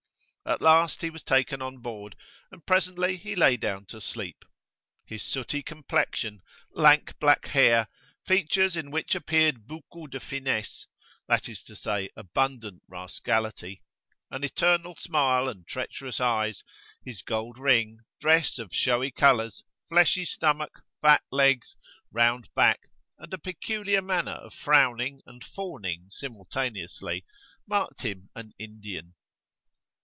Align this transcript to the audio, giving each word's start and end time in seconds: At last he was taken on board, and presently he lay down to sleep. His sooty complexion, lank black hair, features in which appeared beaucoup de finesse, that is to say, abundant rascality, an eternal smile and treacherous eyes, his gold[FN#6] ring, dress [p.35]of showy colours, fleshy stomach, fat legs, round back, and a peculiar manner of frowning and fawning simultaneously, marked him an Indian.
At 0.43 0.59
last 0.59 1.01
he 1.01 1.11
was 1.11 1.23
taken 1.23 1.61
on 1.61 1.77
board, 1.81 2.15
and 2.51 2.65
presently 2.65 3.15
he 3.15 3.35
lay 3.35 3.55
down 3.57 3.85
to 3.85 4.01
sleep. 4.01 4.43
His 5.05 5.23
sooty 5.23 5.61
complexion, 5.61 6.41
lank 6.73 7.17
black 7.19 7.45
hair, 7.45 7.87
features 8.25 8.75
in 8.75 8.89
which 8.89 9.13
appeared 9.15 9.67
beaucoup 9.67 10.09
de 10.11 10.19
finesse, 10.19 10.87
that 11.27 11.47
is 11.47 11.63
to 11.65 11.75
say, 11.75 12.09
abundant 12.17 12.81
rascality, 12.89 13.81
an 14.31 14.43
eternal 14.43 14.95
smile 14.95 15.47
and 15.47 15.67
treacherous 15.67 16.19
eyes, 16.19 16.63
his 17.05 17.21
gold[FN#6] 17.21 17.61
ring, 17.61 17.99
dress 18.19 18.55
[p.35]of 18.57 18.73
showy 18.73 19.11
colours, 19.11 19.63
fleshy 19.87 20.25
stomach, 20.25 20.81
fat 21.01 21.21
legs, 21.31 21.77
round 22.11 22.49
back, 22.55 22.89
and 23.19 23.31
a 23.33 23.37
peculiar 23.37 24.01
manner 24.01 24.31
of 24.33 24.53
frowning 24.53 25.21
and 25.27 25.45
fawning 25.45 26.07
simultaneously, 26.09 27.23
marked 27.67 28.01
him 28.01 28.31
an 28.35 28.53
Indian. 28.57 29.13